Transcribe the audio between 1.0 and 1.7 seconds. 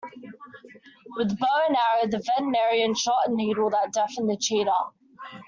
With bow